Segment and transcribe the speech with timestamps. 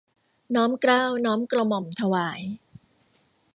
[0.55, 2.41] น้อมเกล้าน้อมกระหม่อมถวาย